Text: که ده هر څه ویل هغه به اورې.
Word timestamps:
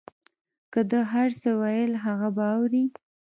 که 0.73 0.81
ده 0.89 0.99
هر 1.13 1.29
څه 1.41 1.49
ویل 1.61 1.93
هغه 2.05 2.29
به 2.35 2.45
اورې. 2.57 2.83